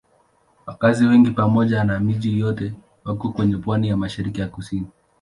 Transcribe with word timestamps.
Wakazi 0.65 1.05
wengi 1.05 1.31
pamoja 1.31 1.83
na 1.83 1.99
miji 1.99 2.39
yote 2.39 2.73
wako 3.05 3.29
kwenye 3.29 3.57
pwani 3.57 3.87
ya 3.87 3.97
mashariki 3.97 4.39
na 4.39 4.47
kusini. 4.47 4.87